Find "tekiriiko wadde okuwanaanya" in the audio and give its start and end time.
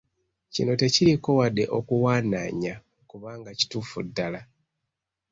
0.81-2.73